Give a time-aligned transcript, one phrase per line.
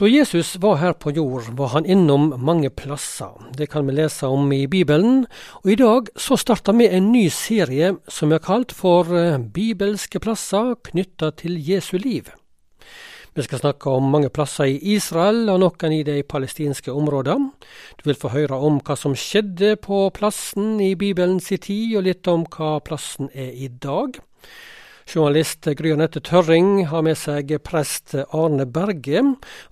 [0.00, 3.34] Da Jesus var her på jord, var han innom mange plasser.
[3.52, 5.26] Det kan vi lese om i Bibelen.
[5.60, 10.22] Og i dag så starter vi en ny serie som er kalt for eh, Bibelske
[10.24, 12.32] plasser knytta til Jesu liv.
[13.36, 17.52] Vi skal snakke om mange plasser i Israel og noen i de palestinske områdene.
[18.00, 22.24] Du vil få høre om hva som skjedde på plassen i Bibelens tid, og litt
[22.24, 24.16] om hva plassen er i dag.
[25.10, 29.22] Journalist Gry Anette Tørring har med seg prest Arne Berge.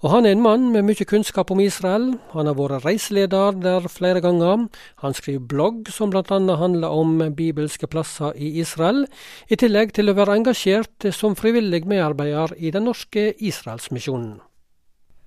[0.02, 2.08] og Han er en mann med mye kunnskap om Israel.
[2.32, 4.66] Han har vært reiseleder der flere ganger.
[5.04, 6.24] Han skriver blogg som bl.a.
[6.26, 9.06] handler om bibelske plasser i Israel,
[9.46, 14.40] i tillegg til å være engasjert som frivillig medarbeider i Den norske Israelsmisjonen.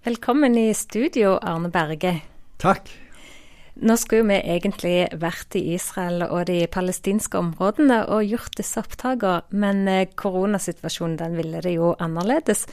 [0.03, 2.17] Velkommen i studio, Arne Berge.
[2.59, 2.91] Takk.
[3.75, 9.45] Nå skulle vi egentlig vært i Israel og de palestinske områdene og gjort disse opptakene,
[9.55, 12.66] men eh, koronasituasjonen den ville det jo annerledes.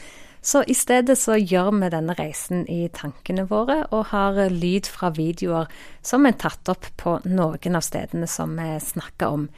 [0.43, 5.11] Så i stedet så gjør vi denne reisen i tankene våre, og har lyd fra
[5.15, 5.71] videoer
[6.03, 9.49] som er tatt opp på noen av stedene som vi snakker om.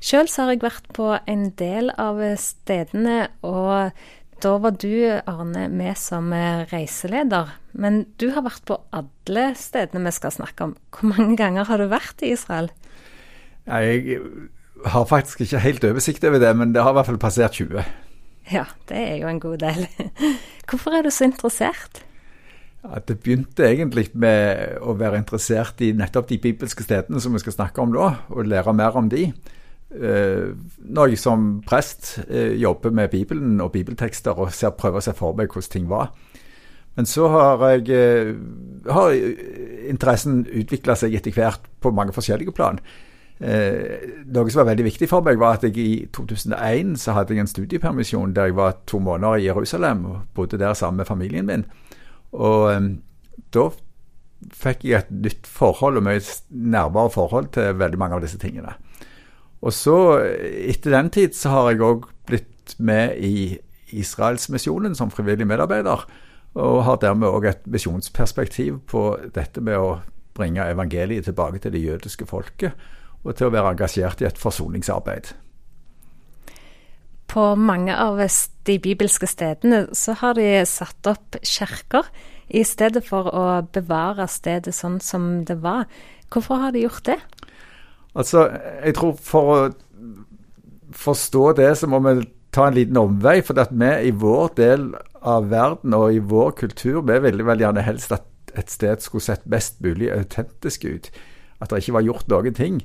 [0.00, 3.90] Sjøl har jeg vært på en del av stedene, og
[4.42, 4.92] da var du,
[5.28, 7.54] Arne, med som eh, reiseleder.
[7.72, 10.76] Men du har vært på alle stedene vi skal snakke om.
[10.94, 12.70] Hvor mange ganger har du vært i Israel?
[13.68, 14.20] Jeg
[14.90, 17.84] har faktisk ikke helt oversikt over det, men det har i hvert fall passert 20.
[18.50, 19.86] Ja, det er jo en god del.
[20.68, 22.02] Hvorfor er du så interessert?
[22.80, 27.42] Ja, det begynte egentlig med å være interessert i nettopp de bibelske stedene som vi
[27.42, 29.28] skal snakke om nå, og lære mer om de.
[29.90, 35.02] Eh, når jeg som prest eh, jobber med Bibelen og bibeltekster og ser, prøver å
[35.02, 36.12] se for meg hvordan ting var.
[36.94, 38.30] Men så har, jeg, eh,
[38.90, 39.14] har
[39.90, 42.80] interessen utvikla seg etter hvert på mange forskjellige plan.
[43.40, 47.40] noe som var veldig viktig for meg, var at jeg i 2001 så hadde jeg
[47.40, 51.46] en studiepermisjon der jeg var to måneder i Jerusalem og bodde der sammen med familien
[51.46, 51.64] min.
[52.32, 53.00] Og
[53.50, 53.70] da
[54.52, 58.76] fikk jeg et nytt forhold og mye nærmere forhold til veldig mange av disse tingene.
[59.60, 59.96] Og så,
[60.70, 63.58] etter den tid, så har jeg òg blitt med i
[63.92, 66.06] Israelsmisjonen som frivillig medarbeider.
[66.60, 69.04] Og har dermed òg et misjonsperspektiv på
[69.34, 70.00] dette med å
[70.36, 72.74] bringe evangeliet tilbake til det jødiske folket,
[73.22, 75.34] og til å være engasjert i et forsoningsarbeid.
[77.30, 78.18] På mange av
[78.66, 82.08] de bibelske stedene så har de satt opp kirker,
[82.50, 85.84] i stedet for å bevare stedet sånn som det var.
[86.34, 87.20] Hvorfor har de gjort det?
[88.14, 88.48] Altså,
[88.84, 89.58] jeg tror for å
[90.96, 92.16] forstå det, så må vi
[92.54, 93.40] ta en liten omvei.
[93.46, 94.88] For at vi i vår del
[95.20, 98.26] av verden og i vår kultur, vi ville vel gjerne helst at
[98.58, 101.10] et sted skulle sett best mulig autentisk ut.
[101.60, 102.80] At det ikke var gjort noen ting.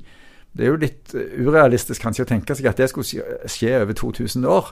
[0.56, 4.46] Det er jo litt urealistisk kanskje å tenke seg at det skulle skje over 2000
[4.47, 4.69] år.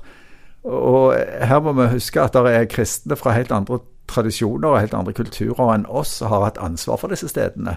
[0.64, 4.96] Og her må vi huske at det er kristne fra helt andre tradisjoner og helt
[4.96, 7.76] andre kulturer enn oss som har hatt ansvar for disse stedene.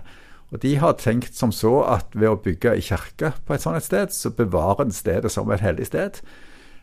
[0.52, 3.82] Og De har tenkt som så at ved å bygge ei kirke på et sånt
[3.82, 6.20] sted, så bevarer en stedet som et hellig sted.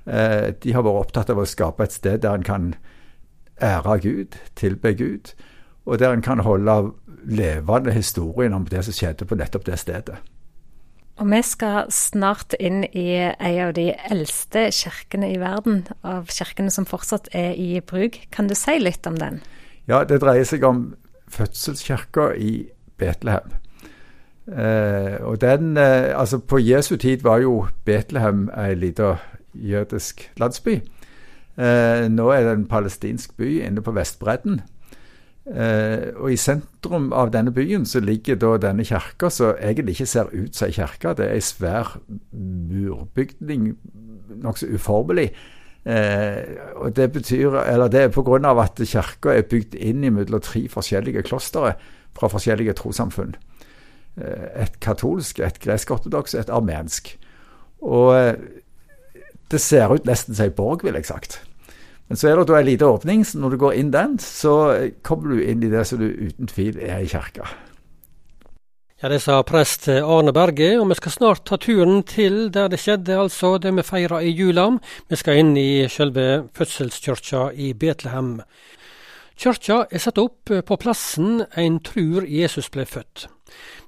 [0.05, 2.73] Eh, de har vært opptatt av å skape et sted der en kan
[3.63, 5.31] ære Gud, tilbe Gud,
[5.85, 6.91] og der en kan holde
[7.23, 10.19] levende historien om det som skjedde på nettopp det stedet.
[11.21, 16.73] Og vi skal snart inn i en av de eldste kirkene i verden, av kirkene
[16.73, 18.17] som fortsatt er i bruk.
[18.33, 19.39] Kan du si litt om den?
[19.87, 20.87] Ja, det dreier seg om
[21.31, 22.53] fødselskirka i
[23.03, 23.53] Betlehem.
[24.47, 29.15] Eh, og den, eh, altså På Jesu tid var jo Betlehem ei lita
[29.55, 30.81] jødisk landsby.
[31.57, 34.61] Eh, nå er det en palestinsk by inne på Vestbredden.
[35.45, 40.05] Eh, og I sentrum av denne byen så ligger da denne kirka, som egentlig ikke
[40.05, 41.15] ser ut som ei kirke.
[41.17, 41.97] Det er ei svær
[42.31, 43.73] murbygning,
[44.43, 45.31] nokså uformelig.
[45.85, 46.43] Eh,
[46.75, 48.61] og Det betyr, eller det er pga.
[48.61, 51.75] at kirka er bygd inn mellom tre forskjellige klostre
[52.17, 53.35] fra forskjellige trossamfunn.
[54.21, 57.15] Eh, et katolsk, et gresk-ortodoks, et armensk.
[57.81, 58.35] Og eh,
[59.51, 61.41] det ser ut nesten som ei borg, vil jeg sagt.
[62.09, 64.55] Men så er det da ei lita åpning, så når du går inn den, så
[65.07, 67.47] kommer du inn i det som du uten tvil er i kirka.
[69.03, 72.79] Ja, Det sa prest Arne Berge, og vi skal snart ta turen til der det
[72.79, 74.69] skjedde, altså det vi feira i jula.
[75.09, 78.37] Vi skal inn i selve fødselskirka i Betlehem.
[79.39, 83.27] Kyrkja er satt opp eh, på plassen en tror Jesus ble født.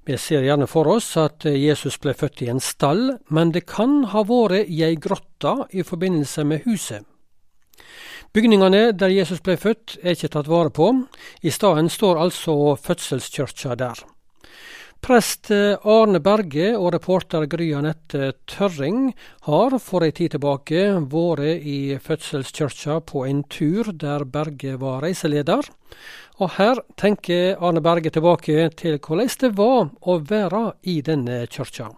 [0.06, 3.66] Vi ser gjerne for oss at eh, Jesus ble født i en stall, men det
[3.70, 7.06] kan ha vært i ei grotte i forbindelse med huset.
[8.36, 10.90] Bygningene der Jesus ble født er ikke tatt vare på,
[11.42, 14.02] i stedet står altså fødselskirka der.
[15.06, 19.12] Prest eh, Arne Berge og reporter Gry Anette Tørring
[19.46, 20.80] har for ei tid tilbake
[21.12, 25.68] vært i fødselskirka på en tur der Berge var reiseleder.
[26.42, 31.92] Og her tenker Arne Berge tilbake til hvordan det var å være i denne kirka.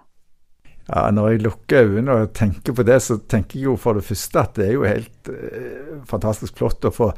[0.90, 4.04] Ja, Når jeg lukker øynene og tenker på det, så tenker jeg jo for det
[4.04, 7.14] første at det er jo helt eh, fantastisk flott å få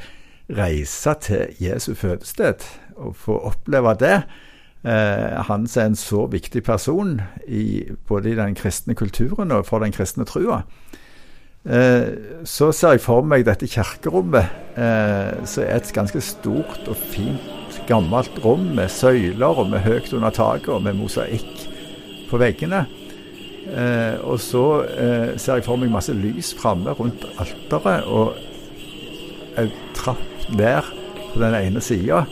[0.54, 2.62] reise til Jesu fødested
[3.02, 4.20] og få oppleve det.
[4.84, 7.18] Eh, han er en så viktig person
[7.48, 10.62] i, både i den kristne kulturen og for den kristne trua.
[11.68, 12.16] Eh,
[12.48, 14.48] så ser jeg for meg dette kirkerommet,
[14.80, 20.14] eh, som er et ganske stort og fint gammelt rom med søyler og med høyt
[20.16, 21.68] under taket og med mosaikk
[22.30, 22.86] på veggene.
[24.26, 24.64] Og så
[25.38, 28.34] ser jeg for meg masse lys framme rundt alteret, og
[29.62, 30.86] en trapp der
[31.34, 32.24] på den ene sida,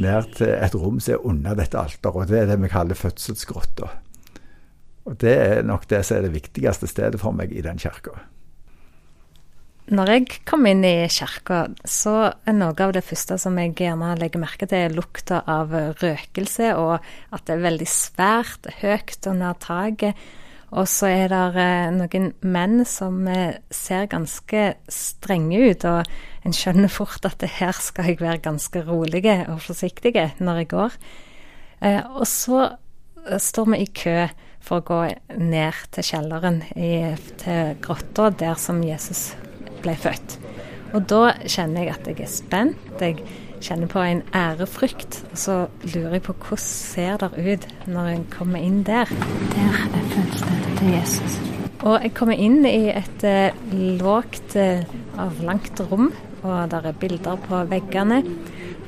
[0.00, 2.14] ned til et rom som er under dette alteret.
[2.14, 3.90] og Det er det vi kaller fødselsgrotta.
[5.06, 8.16] Og Det er nok det som er det viktigste stedet for meg i den kirka.
[9.86, 14.16] Når jeg kom inn i kirka, så er noe av det første som jeg gjerne
[14.18, 16.98] legger merke til, lukta av røkelse, og
[17.30, 20.18] at det er veldig svært høyt under taket.
[20.76, 26.56] Og så er det eh, noen menn som eh, ser ganske strenge ut, og en
[26.56, 30.98] skjønner fort at her skal jeg være ganske rolig og forsiktig når jeg går.
[31.80, 32.66] Eh, og så
[33.26, 34.18] står vi i kø
[34.66, 35.00] for å gå
[35.38, 39.30] ned til kjelleren, til grotta der som Jesus
[39.82, 40.36] ble født.
[40.94, 43.02] Og da kjenner jeg at jeg er spent.
[43.02, 43.22] Jeg
[43.64, 45.22] kjenner på en ærefrykt.
[45.30, 45.56] Og så
[45.94, 49.10] lurer jeg på hvordan ser det ut når en kommer inn der.
[49.54, 51.38] Der er fødselen til Jesus.
[51.86, 53.54] Og jeg kommer inn i et eh,
[54.00, 54.86] lågt, eh,
[55.20, 56.08] avlangt rom,
[56.42, 58.22] og der er bilder på veggene.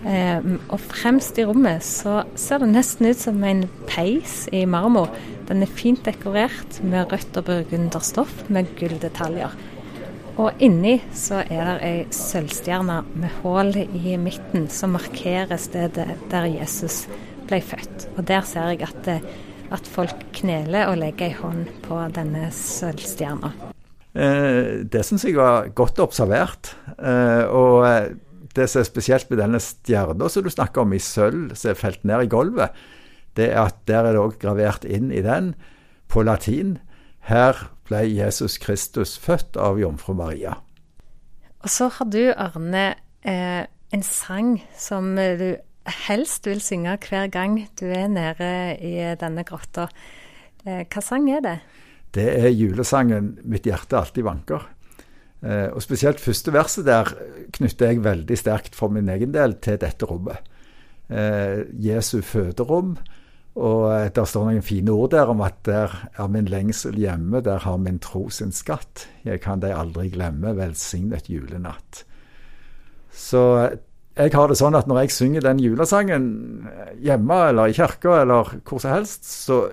[0.07, 5.13] Eh, og fremst i rommet så ser det nesten ut som en peis i marmor.
[5.49, 9.55] Den er fint dekorert med rødt og burgunderstoff med gulldetaljer.
[10.39, 16.47] Og inni så er det ei sølvstjerne med hull i midten som markerer stedet der
[16.47, 17.09] Jesus
[17.49, 18.07] ble født.
[18.15, 19.09] Og der ser jeg at,
[19.75, 23.51] at folk kneler og legger ei hånd på denne sølvstjerna.
[24.15, 26.71] Eh, det syns jeg var godt observert.
[26.97, 28.15] Eh, og eh,
[28.55, 31.81] det som er spesielt med denne stjerna som du snakker om i sølv, som er
[31.83, 32.79] felt ned i gulvet,
[33.35, 35.53] det er at der er det òg gravert inn i den,
[36.07, 36.77] på latin,
[37.27, 37.59] her
[37.89, 40.59] ble Jesus Kristus født av jomfru Maria.
[41.65, 42.95] Og så har du, Arne,
[43.25, 45.57] eh, en sang som du
[46.07, 48.51] helst vil synge hver gang du er nede
[48.85, 49.89] i denne grotta.
[50.65, 51.59] Eh, hva sang er det?
[52.15, 54.67] Det er julesangen 'Mitt hjerte alltid vanker'.
[55.43, 57.13] Eh, og spesielt første verset der
[57.53, 60.39] knytter jeg veldig sterkt for min egen del til dette rommet.
[61.09, 62.97] Eh, Jesu føderom
[63.57, 67.41] og eh, der står noen fine ord der om at der er min lengsel hjemme,
[67.45, 69.09] der har min tro sin skatt.
[69.27, 72.05] Jeg kan deg aldri glemme, velsignet julenatt.
[73.15, 73.79] Så eh,
[74.19, 76.27] jeg har det sånn at når jeg synger den julesangen
[76.71, 79.65] eh, hjemme eller i kirka eller hvor som helst, så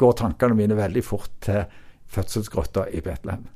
[0.00, 1.64] går tankene mine veldig fort til
[2.10, 3.46] fødselsgrotta i Betlehem.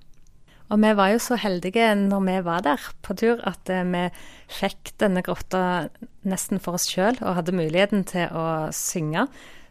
[0.73, 4.07] Og vi var jo så heldige når vi var der på tur, at vi
[4.49, 5.91] fikk denne grotta
[6.25, 9.27] nesten for oss sjøl, og hadde muligheten til å synge.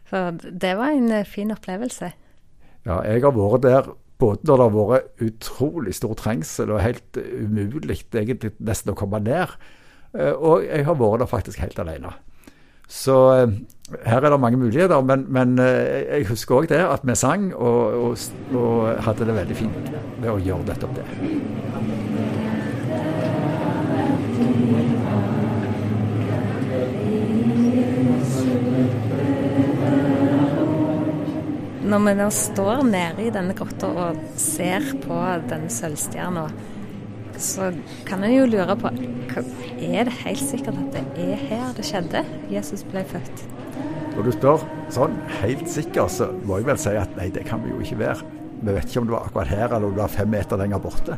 [0.08, 2.12] For det var en eh, fin opplevelse.
[2.84, 3.92] Ja, jeg har vært der
[4.22, 9.20] både når det har vært utrolig stor trengsel og helt umulig egentlig nesten å komme
[9.24, 9.56] ned,
[10.14, 12.12] eh, og jeg har vært der faktisk helt alene.
[12.86, 13.56] Så eh,
[13.92, 17.50] her er det mange muligheter, men, men eh, jeg husker òg det at vi sang
[17.52, 18.22] og, og,
[18.56, 19.90] og, hadde det veldig fint
[20.22, 21.04] ved å gjøre nettopp det.
[31.84, 35.18] Når vi nå står nede i denne grotta og ser på
[35.50, 36.46] denne sølvstjerna,
[37.36, 37.68] så
[38.08, 38.94] kan en jo lure på
[39.84, 42.24] Er det helt sikkert at det er her det skjedde?
[42.48, 43.44] Jesus ble født?
[44.14, 44.62] Når du spør
[44.94, 47.98] sånn helt sikker, så må jeg vel si at nei, det kan vi jo ikke
[47.98, 48.28] være.
[48.60, 50.82] Vi vet ikke om det var akkurat her eller om det var fem meter lenger
[50.84, 51.16] borte.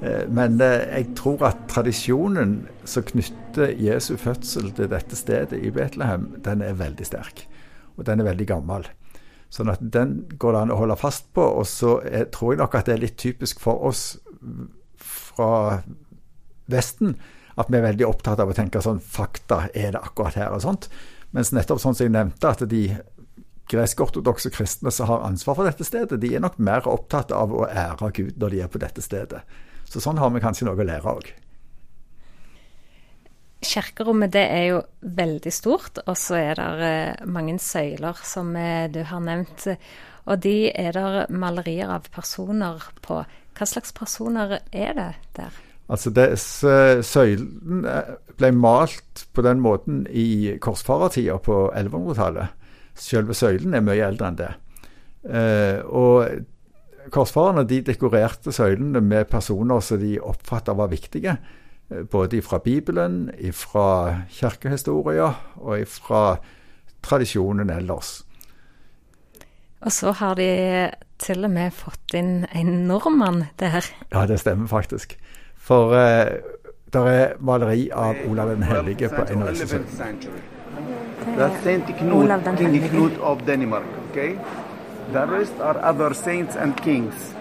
[0.00, 2.56] Eh, men eh, jeg tror at tradisjonen
[2.88, 7.44] som knytter Jesu fødsel til dette stedet i Betlehem, den er veldig sterk.
[7.98, 8.88] Og den er veldig gammel.
[9.52, 11.44] Sånn at den går det an å holde fast på.
[11.60, 14.14] Og så er, tror jeg nok at det er litt typisk for oss
[14.96, 15.82] fra
[16.72, 17.18] Vesten
[17.60, 20.64] at vi er veldig opptatt av å tenke sånn fakta, er det akkurat her og
[20.64, 20.88] sånt.
[21.34, 22.84] Mens nettopp sånn som jeg nevnte, at de
[23.70, 27.64] gresk-ortodokse kristne som har ansvar for dette stedet, de er nok mer opptatt av å
[27.66, 29.40] ære Gud når de er på dette stedet.
[29.88, 31.32] Så sånn har vi kanskje noe å lære òg.
[33.64, 38.90] kirkerommet det er jo veldig stort, og så er det eh, mange søyler som eh,
[38.92, 39.64] du har nevnt.
[40.28, 43.22] Og de er det malerier av personer på.
[43.56, 45.56] Hva slags personer er det der?
[45.92, 46.30] Altså det,
[47.04, 47.84] Søylen
[48.38, 52.54] ble malt på den måten i korsfarertida på 1100-tallet.
[52.94, 54.50] Selve søylen er mye eldre enn det.
[55.24, 61.36] Eh, og korsfarerne de dekorerte søylene med personer som de oppfatta var viktige.
[61.90, 63.88] Eh, både fra Bibelen, fra
[64.30, 66.38] kirkehistorier og fra
[67.04, 68.22] tradisjonen ellers.
[69.84, 70.48] Og så har de
[71.20, 73.84] til og med fått inn en nordmann der.
[74.14, 75.18] Ja, det stemmer faktisk.
[75.64, 76.26] For uh,
[76.92, 80.42] det er maleri av Olav den hellige på en av disse søylene.
[81.38, 83.86] That's Saint Knut, King Knut of Denmark.
[84.10, 84.34] Okay,
[85.12, 87.32] the rest are other saints and kings.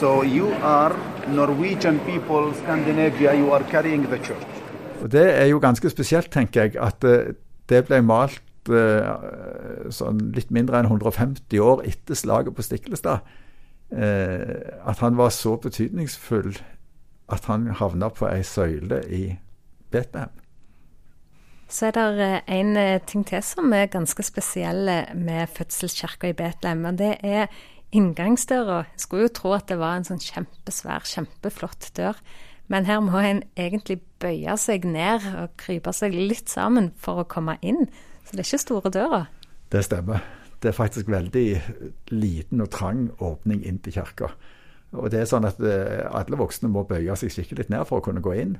[0.00, 0.96] So you are
[1.28, 3.36] Norwegian people, Scandinavia.
[3.38, 4.48] You are carrying the church.
[5.02, 7.34] Og Det er jo ganske spesielt, tenker jeg, at uh,
[7.68, 13.22] det ble malt uh, sånn litt mindre enn 150 år etter slaget på Stiklestad.
[13.92, 16.54] At han var så betydningsfull
[17.28, 19.24] at han havna på ei søyle i
[19.92, 20.32] Betlehem.
[21.72, 22.76] Så er det en
[23.08, 26.84] ting til som er ganske spesiell med fødselskirka i Betlehem.
[26.84, 27.46] og Det er
[27.92, 28.76] inngangsdøra.
[28.92, 32.20] Jeg skulle jo tro at det var en sånn kjempesvær, kjempeflott dør.
[32.72, 37.28] Men her må en egentlig bøye seg ned og krype seg litt sammen for å
[37.28, 37.86] komme inn.
[38.24, 39.22] Så det er ikke store døra.
[39.72, 40.22] Det stemmer.
[40.62, 41.46] Det er faktisk veldig
[42.14, 44.30] liten og trang åpning inn til kirka.
[44.92, 48.04] Og det er sånn at eh, alle voksne må bøye seg skikkelig ned for å
[48.04, 48.56] kunne gå inn.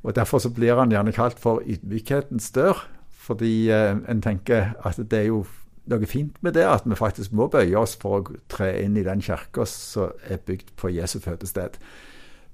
[0.00, 2.80] Og Derfor så blir han gjerne kalt for ydmykhetens dør,
[3.20, 5.42] fordi eh, en tenker at det er jo
[5.90, 9.04] noe fint med det, at vi faktisk må bøye oss for å tre inn i
[9.04, 11.76] den kirka som er bygd på Jesu fødested.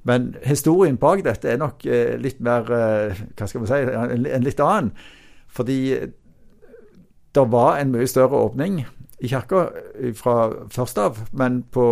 [0.06, 4.62] Men historien bak dette er nok eh, litt mer hva skal vi si, en, litt
[4.62, 4.92] annen.
[5.46, 5.80] Fordi
[7.36, 8.82] det var en mye større åpning
[9.22, 9.68] i kirka
[10.18, 10.36] fra
[10.72, 11.86] først av, men på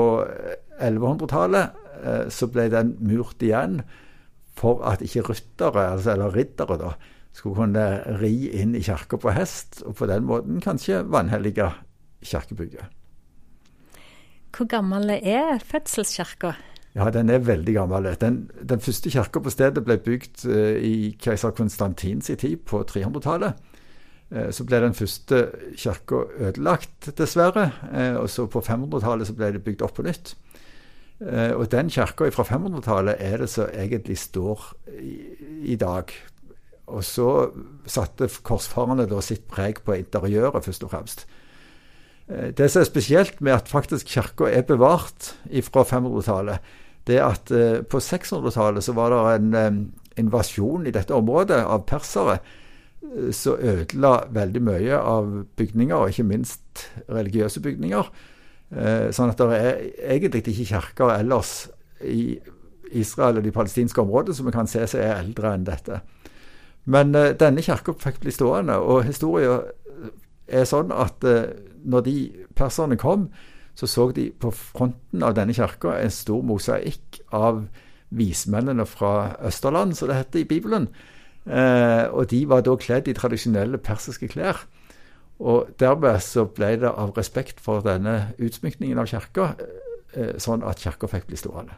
[0.91, 3.81] 1100-tallet eh, så ble den murt igjen
[4.59, 6.93] for at ikke ryttere, altså, eller riddere, da,
[7.35, 7.87] skulle kunne
[8.21, 11.73] ri inn i kirka på hest, og på den måten kanskje vanhellige
[12.25, 12.87] kirkebygget.
[14.55, 16.53] Hvor gammel er fødselskirka?
[16.95, 18.17] Ja, Den er veldig gammel.
[18.21, 23.59] Den, den første kirka på stedet ble bygd uh, i keiser Konstantins tid, på 300-tallet.
[24.31, 27.73] Uh, eh, så ble den første kirka ødelagt, dessverre.
[28.23, 30.37] Og så på 500-tallet ble det bygd opp på nytt.
[31.25, 34.67] Og den kirka fra 500-tallet er det som egentlig står
[35.01, 35.15] i,
[35.73, 36.11] i dag.
[36.93, 37.29] Og så
[37.89, 41.25] satte korsfarerne da sitt preg på interiøret, først og fremst.
[42.29, 45.35] Eh, det som er spesielt med at faktisk kirka er bevart
[45.69, 46.59] fra 500-tallet,
[47.07, 49.81] det er at eh, på 600-tallet så var det en eh,
[50.21, 52.39] invasjon i dette området av persere
[53.37, 55.27] som ødela veldig mye av
[55.59, 58.09] bygninger, og ikke minst religiøse bygninger.
[58.73, 59.77] Sånn at det er
[60.17, 61.69] egentlig ikke kirker ellers
[62.03, 62.41] i
[62.95, 66.01] Israel og de palestinske områdene som vi kan se seg er eldre enn dette.
[66.85, 69.65] Men uh, denne kirka fikk bli stående, og historien
[70.49, 71.49] er sånn at uh,
[71.85, 72.17] når de
[72.57, 73.29] perserne kom,
[73.75, 77.65] så så de på fronten av denne kirka en stor mosaikk av
[78.15, 80.89] vismennene fra Østerland, som det heter i Bibelen.
[81.45, 84.63] Uh, og de var da kledd i tradisjonelle persiske klær.
[85.43, 89.49] Og dermed så ble det av respekt for denne utsmykningen av kirka,
[90.39, 91.75] sånn at kirka fikk bli stående.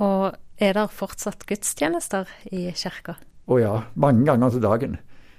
[0.00, 3.18] Og er det fortsatt gudstjenester i kirka?
[3.48, 4.96] Å ja, mange ganger til dagen.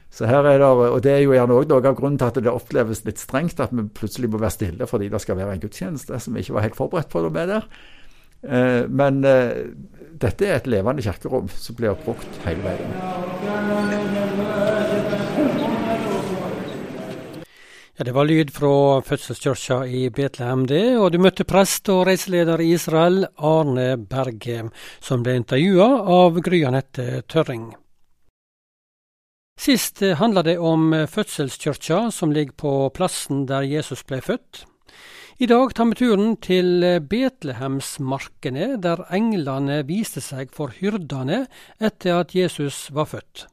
[0.10, 2.40] Så her er det, Og det er jo gjerne òg noe av grunnen til at
[2.42, 5.62] det oppleves litt strengt at vi plutselig må være stille fordi det skal være en
[5.62, 7.70] gudstjeneste som vi ikke var helt forberedt på når vi er der.
[8.42, 9.70] Eh, men eh,
[10.20, 12.90] dette er et levende kirkerom som blir brukt hele veien.
[18.00, 20.96] Ja, Det var lyd fra fødselskirka i Betlehem, det.
[20.98, 24.70] Og du møtte prest og reiseleder i Israel, Arne Berge,
[25.04, 27.74] som ble intervjua av Gry Anette Tørring.
[29.60, 34.64] Sist handla det om fødselskirka som ligger på plassen der Jesus ble født.
[35.44, 41.50] I dag tar vi turen til Betlehemsmarkene, der englene viste seg for hyrdene
[41.84, 43.50] etter at Jesus var født.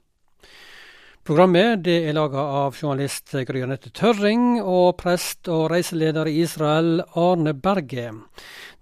[1.27, 7.01] Programmet det er laga av journalist Gry Anette Tørring og prest og reiseleder i Israel
[7.19, 8.13] Arne Berge.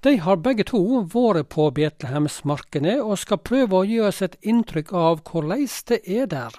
[0.04, 4.92] De har begge to vært på Betlehemsmarkene og skal prøve å gi oss et inntrykk
[4.92, 6.58] av hvordan det er der.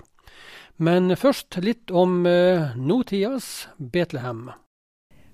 [0.82, 4.56] Men først litt om uh, nåtidas Betlehem.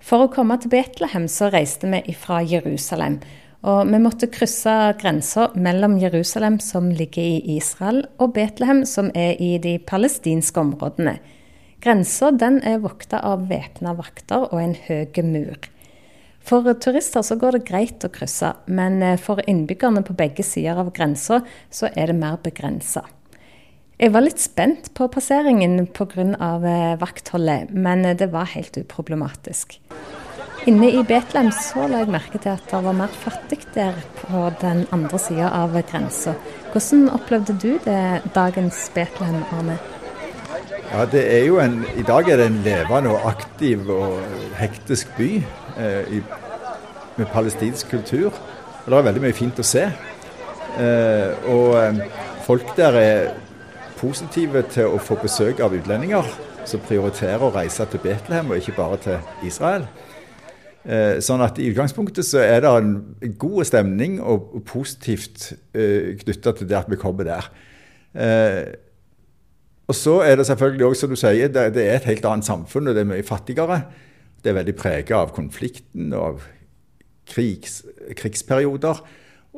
[0.03, 3.21] For å komme til Betlehem så reiste vi fra Jerusalem.
[3.61, 9.37] Og vi måtte krysse grensa mellom Jerusalem, som ligger i Israel, og Betlehem, som er
[9.37, 11.19] i de palestinske områdene.
[11.81, 15.69] Grensa er vokta av væpna vakter og en høy mur.
[16.41, 20.79] For turister så går det greit å krysse, men eh, for innbyggerne på begge sider
[20.81, 23.05] av grensa så er det mer begrensa.
[24.01, 26.25] Jeg var litt spent på passeringen pga.
[26.25, 29.77] Eh, vaktholdet, men eh, det var helt uproblematisk.
[30.69, 34.43] Inne i Betlehem så la jeg merke til at det var mer fattig der på
[34.61, 36.35] den andre sida av grensa.
[36.69, 38.03] Hvordan opplevde du det
[38.35, 39.79] dagens Betlehem, Arne?
[40.91, 44.19] Ja, det er jo en, I dag er det en levende og aktiv og
[44.59, 45.31] hektisk by
[45.79, 46.21] eh, i,
[47.17, 48.29] med palestinsk kultur.
[48.85, 49.87] Og Det er veldig mye fint å se.
[50.77, 52.05] Eh, og eh,
[52.45, 53.33] folk der er
[53.97, 56.29] positive til å få besøk av utlendinger
[56.69, 59.89] som prioriterer å reise til Betlehem, og ikke bare til Israel.
[60.81, 66.55] Eh, sånn at I utgangspunktet så er det en god stemning og, positivt eh, knytta
[66.57, 67.49] til det at vi kommer der.
[68.17, 68.63] Eh,
[69.91, 72.87] og så er det selvfølgelig også, som du sier, det, er et helt annet samfunn,
[72.89, 73.81] og det er mye fattigere.
[74.41, 76.45] Det er veldig preget av konflikten og av
[77.29, 77.81] krigs,
[78.17, 79.03] krigsperioder.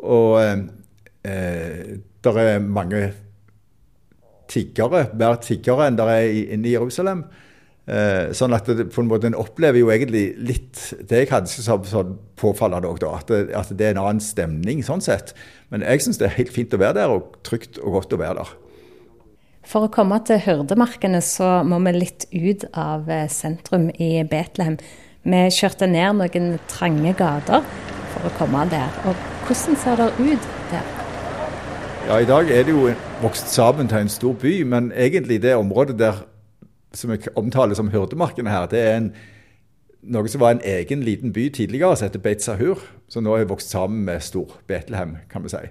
[0.04, 3.06] Og eh, det er mange
[4.52, 7.24] tiggere, mer tiggere enn det er inne i Jerusalem.
[7.84, 11.52] Eh, sånn at det, på en måte en opplever jo egentlig litt det jeg hadde
[11.52, 13.12] som sånn påfallende òg, da.
[13.20, 15.34] At det, at det, er en annen stemning sånn sett.
[15.74, 18.22] Men jeg syns det er helt fint å være der, og trygt og godt å
[18.24, 18.54] være der.
[19.68, 24.80] For å komme til Hørdemarkene, så må vi litt ut av eh, sentrum i Betlehem.
[25.28, 27.64] Vi kjørte ned noen trange gater
[28.14, 28.92] for å komme der.
[29.08, 30.92] Og hvordan ser det ut der?
[32.08, 32.90] Ja, I dag er det jo
[33.24, 36.24] vokst sammen til en stor by, men egentlig det området der
[36.94, 39.10] som jeg omtaler som hyrdemarkene her, det er en,
[40.14, 42.82] noe som var en egen liten by tidligere, som heter Beit Sahur,
[43.12, 45.66] som nå er vokst sammen med Stor Betlehem, kan vi si.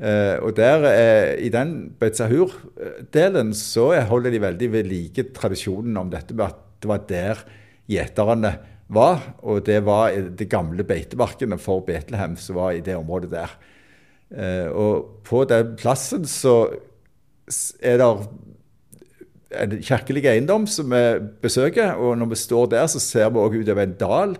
[0.00, 5.98] Uh, og der, uh, I den Beit Sahur-delen så holder de veldig ved like tradisjonen
[6.00, 7.42] om dette med at det var der
[7.90, 8.54] gjeterne
[8.88, 9.26] var.
[9.44, 13.52] Og det var det gamle beitemarkene for Betlehem som var i det området der.
[14.32, 16.62] Uh, og på den plassen så
[17.82, 18.08] er det
[19.50, 21.02] en kirkelig eiendom som vi
[21.42, 21.98] besøker.
[21.98, 24.36] Og når vi står der, så ser vi òg utover en dal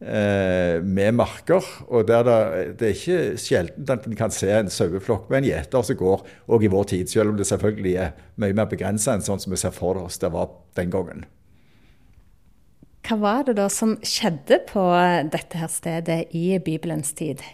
[0.00, 1.64] eh, med marker.
[1.88, 2.38] Og der det,
[2.80, 6.26] det, er ikke sjelden at en kan se en saueflokk med en gjeter som går
[6.48, 9.54] òg i vår tid, selv om det selvfølgelig er mye mer begrensa enn sånn som
[9.54, 11.26] vi ser for oss det var den gangen.
[13.06, 14.82] Hva var det da som skjedde på
[15.30, 17.44] dette her stedet i Bibelens tid?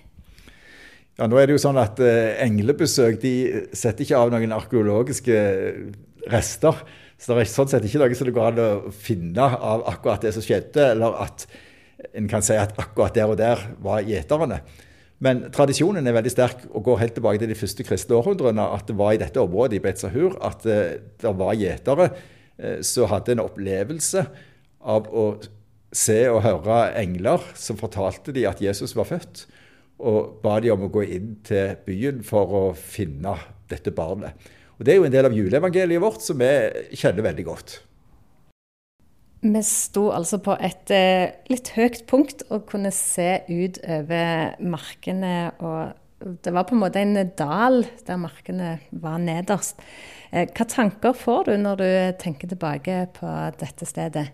[1.21, 3.35] Ja, nå er det jo sånn at eh, Englebesøk de
[3.77, 5.37] setter ikke av noen arkeologiske
[6.31, 6.79] rester.
[7.19, 10.25] Så det er sånn sett ikke noe som det går an å finne av akkurat
[10.25, 11.47] det som skjedde, eller at
[12.19, 14.59] en kan si at akkurat der og der var gjeterne.
[15.23, 18.65] Men tradisjonen er veldig sterk og går helt tilbake til de første kristne århundrene.
[18.75, 23.11] At det var i dette området i Betzahur at eh, det var gjetere eh, som
[23.13, 24.25] hadde en opplevelse
[24.83, 25.27] av å
[25.95, 29.45] se og høre engler som fortalte dem at Jesus var født,
[30.03, 33.37] og ba dem om å gå inn til byen for å finne
[33.71, 34.35] dette barnet.
[34.79, 36.53] Og Det er jo en del av juleevangeliet vårt som vi
[36.97, 37.79] kjenner veldig godt.
[39.43, 45.51] Vi sto altså på et eh, litt høyt punkt og kunne se ut over markene.
[45.59, 49.83] og Det var på en måte en dal der markene var nederst.
[50.31, 51.91] Eh, hva tanker får du når du
[52.23, 54.29] tenker tilbake på dette stedet?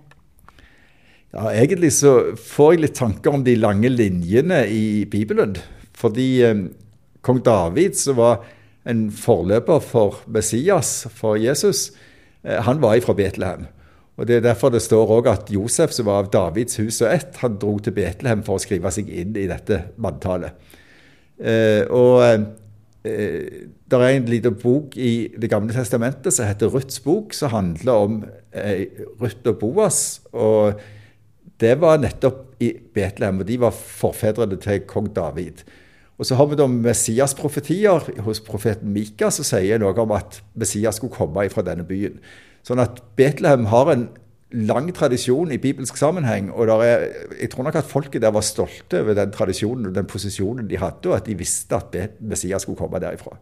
[1.32, 5.56] Ja, Egentlig så får jeg litt tanker om de lange linjene i Bibelen.
[5.96, 6.62] Fordi eh,
[7.24, 8.44] kong David, så var
[8.88, 11.90] en forløper for Messias, for Jesus,
[12.44, 13.66] eh, han var fra Betlehem.
[14.18, 17.12] Og Det er derfor det står òg at Josef, som var av Davids hus og
[17.12, 20.56] ett, han dro til Betlehem for å skrive seg inn i dette manntallet.
[21.38, 26.98] Eh, og eh, det er en liten bok i Det gamle testamentet som heter Ruths
[27.00, 28.24] bok, som handler om
[29.20, 30.20] Ruth og Boas.
[30.32, 30.80] og
[31.60, 35.62] Det var nettopp i Betlehem, og de var forfedrene til kong David.
[36.18, 40.98] Og så har vi da Messias-profetier hos profeten Mika som sier noe om at Messias
[40.98, 42.18] skulle komme fra denne byen.
[42.66, 44.08] Sånn at Betlehem har en
[44.50, 46.50] lang tradisjon i bibelsk sammenheng.
[46.50, 47.06] Og er,
[47.38, 50.80] jeg tror nok at folket der var stolte over den tradisjonen og den posisjonen de
[50.80, 53.36] hadde, og at de visste at Messias skulle komme derifra.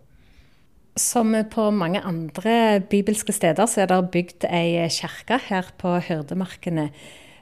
[0.96, 6.90] Som på mange andre bibelske steder så er det bygd ei kirke her på Hyrdemarkene.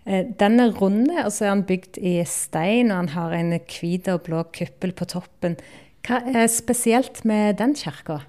[0.04, 3.54] Eh, den er rund, og så er den bygd i stein, og han har en
[3.56, 5.56] hvit og blå kuppel på toppen.
[6.04, 8.20] Hva er spesielt med den kirka?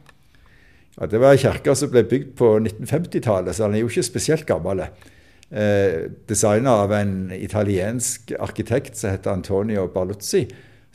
[0.96, 4.08] Ja, det var en kirke som ble bygd på 1950-tallet, så den er jo ikke
[4.08, 4.86] spesielt gammel.
[5.52, 10.46] Eh, Designa av en italiensk arkitekt som heter Antonio Barluzzi,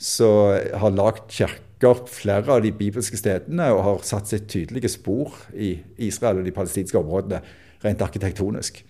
[0.01, 5.37] som har lagd kirker flere av de bibelske stedene og har satt sitt tydelige spor
[5.53, 7.39] i Israel og de palestinske områdene
[7.85, 8.81] rent arkitektonisk.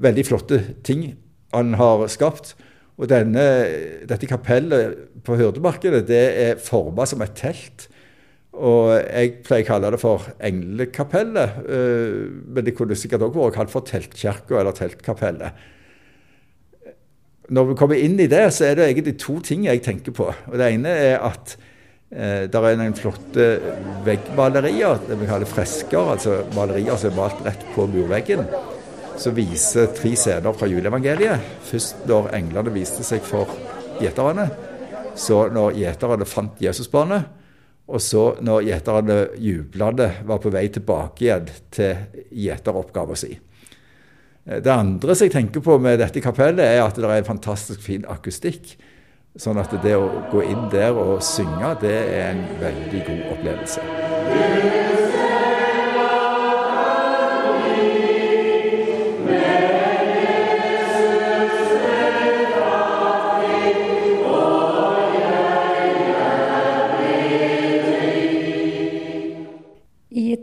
[0.00, 1.06] Veldig flotte ting
[1.56, 2.54] han har skapt.
[2.96, 3.44] Og denne,
[4.08, 7.88] dette kapellet på Hurdemarkedet det er forma som et telt.
[8.56, 11.58] Og jeg pleier å kalle det for englekapellet.
[11.68, 15.64] Eh, men det kunne sikkert òg vært kalt for teltkirka eller teltkapellet.
[17.52, 20.30] Når vi kommer inn i det, så er det egentlig to ting jeg tenker på.
[20.32, 21.52] Og Det ene er at
[22.10, 23.50] eh, det er noen flotte
[24.08, 26.14] veggmalerier, det vi kaller fresker.
[26.16, 28.48] Altså malerier som er malt rett på murveggen
[29.18, 31.50] som viser tre scener fra juleevangeliet.
[31.68, 33.50] Først når englene viste seg for
[34.00, 34.48] gjeterne.
[35.16, 37.32] Så når gjeterne fant Jesusbarnet.
[37.86, 43.38] Og så når gjeterne jublende var på vei tilbake igjen til gjeteroppgaven sin.
[44.46, 47.82] Det andre som jeg tenker på med dette kapellet, er at det er en fantastisk
[47.82, 48.76] fin akustikk.
[49.36, 54.85] Sånn at det å gå inn der og synge, det er en veldig god opplevelse.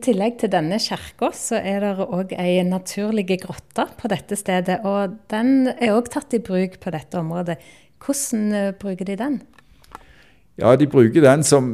[0.03, 4.81] Tillegg til denne kirka, så er det òg ei naturlig grotte på dette stedet.
[4.87, 7.57] Og den er òg tatt i bruk på dette området.
[8.03, 9.41] Hvordan eh, bruker de den?
[10.59, 11.73] Ja, De bruker den som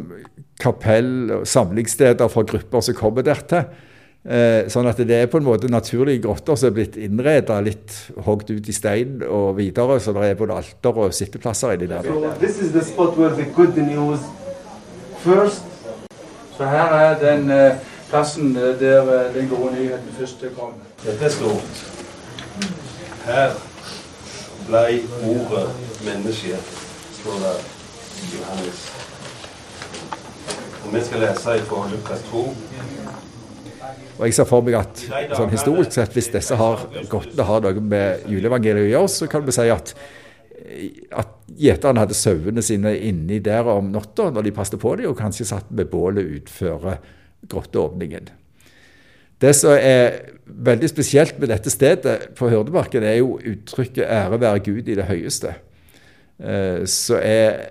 [0.59, 3.67] kapell og samlingssteder for grupper som kommer dertil.
[4.19, 7.95] Eh, sånn at det er på en måte naturlige grotter som er blitt innreda litt
[8.25, 9.99] hogd ut i stein og videre.
[10.03, 12.03] Så det er både alter og sitteplasser inni der.
[12.07, 14.27] So this is the spot where the good news
[15.23, 15.63] first.
[16.57, 17.79] Så her er den uh,
[18.09, 20.73] plassen eh, der eh, den gode nyheten først kom.
[21.05, 21.83] Dette er stort.
[23.25, 23.53] Her
[24.67, 24.85] ble
[25.29, 25.67] ordet
[26.05, 26.57] menneske,
[27.19, 27.55] står det
[28.23, 28.85] i Johannes.
[30.85, 32.45] Og vi skal lese fra Lukas 2.
[34.19, 35.03] Og jeg ser for meg at
[35.37, 39.45] sånn historisk sett, hvis disse har godt har noe med juleevangeliet å gjøre, så kan
[39.45, 39.93] vi si at
[41.17, 45.17] at gjeterne hadde sauene sine inni der om natta når de passet på dem, og
[45.17, 46.91] kanskje satt med bålet utfor
[47.47, 48.29] grotteåpningen.
[49.39, 54.59] Det som er veldig spesielt med dette stedet på Hurdemarken, er jo uttrykket 'ære være
[54.59, 55.53] Gud i det høyeste',
[56.43, 57.69] eh, som er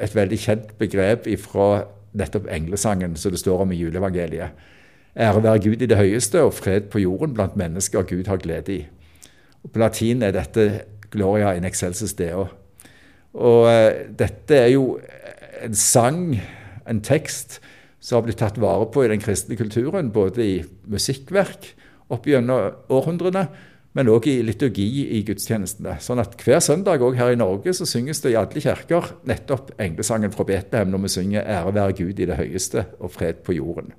[0.00, 4.48] et veldig kjent begrep fra nettopp englesangen som det står om i juleevangeliet.
[5.16, 8.74] Ære være Gud i det høyeste og fred på jorden blant mennesker Gud har glede
[8.74, 8.86] i.
[9.64, 12.48] Og på latin er dette 'Gloria in excelsis deo'.
[13.34, 14.98] Og eh, dette er jo
[15.64, 16.40] en sang,
[16.88, 17.60] en tekst,
[18.00, 20.56] som har blitt tatt vare på i den kristne kulturen, både i
[20.90, 21.74] musikkverk
[22.10, 23.46] opp gjennom århundrene,
[23.92, 24.86] men òg i liturgi
[25.18, 25.96] i gudstjenestene.
[26.02, 29.74] Sånn at hver søndag òg her i Norge så synges det i alle kirker nettopp
[29.82, 33.58] englesangen fra Betlehem når vi synger 'Ære være Gud i det høyeste og fred på
[33.58, 33.92] jorden'.